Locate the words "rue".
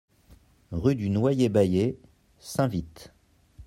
0.71-0.95